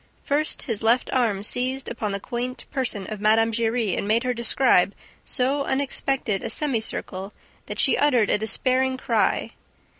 First, 0.23 0.63
his 0.63 0.81
left 0.81 1.11
arm 1.13 1.43
seized 1.43 1.87
upon 1.87 2.11
the 2.11 2.19
quaint 2.19 2.65
person 2.71 3.05
of 3.05 3.21
Mme. 3.21 3.51
Giry 3.51 3.95
and 3.95 4.07
made 4.07 4.23
her 4.23 4.33
describe 4.33 4.95
so 5.25 5.63
unexpected 5.63 6.41
a 6.41 6.49
semicircle 6.49 7.33
that 7.67 7.77
she 7.77 7.99
uttered 7.99 8.31
a 8.31 8.39
despairing 8.39 8.97
cry. 8.97 9.51